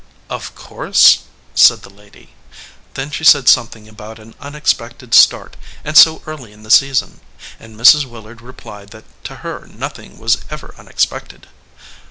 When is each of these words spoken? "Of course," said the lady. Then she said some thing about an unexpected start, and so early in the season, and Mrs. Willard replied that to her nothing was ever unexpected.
"Of 0.31 0.55
course," 0.55 1.19
said 1.53 1.83
the 1.83 1.91
lady. 1.91 2.33
Then 2.95 3.11
she 3.11 3.23
said 3.23 3.47
some 3.47 3.67
thing 3.67 3.87
about 3.87 4.17
an 4.17 4.33
unexpected 4.39 5.13
start, 5.13 5.57
and 5.85 5.95
so 5.95 6.23
early 6.25 6.53
in 6.53 6.63
the 6.63 6.71
season, 6.71 7.21
and 7.59 7.79
Mrs. 7.79 8.05
Willard 8.05 8.41
replied 8.41 8.89
that 8.89 9.05
to 9.25 9.35
her 9.45 9.67
nothing 9.67 10.17
was 10.17 10.39
ever 10.49 10.73
unexpected. 10.79 11.49